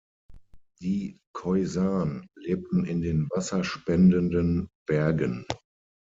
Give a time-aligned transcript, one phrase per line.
[0.81, 5.45] Die Khoisan lebten in den Wasser spendenden Bergen.